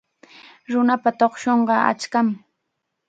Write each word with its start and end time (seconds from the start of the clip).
Nunapa 0.69 1.09
tuqshunqa 1.19 1.75
achkam. 1.91 2.27